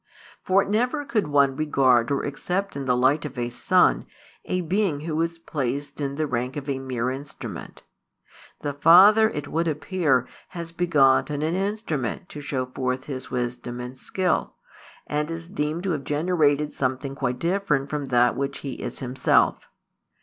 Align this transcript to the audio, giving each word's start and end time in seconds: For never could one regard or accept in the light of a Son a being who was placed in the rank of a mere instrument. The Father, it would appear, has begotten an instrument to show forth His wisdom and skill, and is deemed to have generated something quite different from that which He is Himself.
For 0.41 0.65
never 0.65 1.05
could 1.05 1.27
one 1.27 1.55
regard 1.55 2.09
or 2.09 2.23
accept 2.23 2.75
in 2.75 2.85
the 2.85 2.97
light 2.97 3.23
of 3.23 3.37
a 3.37 3.49
Son 3.51 4.07
a 4.45 4.61
being 4.61 5.01
who 5.01 5.15
was 5.15 5.37
placed 5.37 6.01
in 6.01 6.15
the 6.15 6.25
rank 6.25 6.57
of 6.57 6.67
a 6.67 6.79
mere 6.79 7.11
instrument. 7.11 7.83
The 8.61 8.73
Father, 8.73 9.29
it 9.29 9.47
would 9.47 9.67
appear, 9.67 10.27
has 10.57 10.71
begotten 10.71 11.43
an 11.43 11.53
instrument 11.53 12.29
to 12.29 12.41
show 12.41 12.65
forth 12.65 13.03
His 13.03 13.29
wisdom 13.29 13.79
and 13.79 13.95
skill, 13.95 14.55
and 15.05 15.29
is 15.29 15.47
deemed 15.47 15.83
to 15.83 15.91
have 15.91 16.03
generated 16.03 16.73
something 16.73 17.13
quite 17.13 17.37
different 17.37 17.91
from 17.91 18.05
that 18.05 18.35
which 18.35 18.57
He 18.65 18.81
is 18.81 18.97
Himself. 19.01 19.65